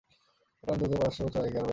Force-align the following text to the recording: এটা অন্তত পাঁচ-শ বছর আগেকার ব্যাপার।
এটা 0.63 0.71
অন্তত 0.73 0.91
পাঁচ-শ 0.93 1.17
বছর 1.21 1.39
আগেকার 1.39 1.53
ব্যাপার। 1.55 1.69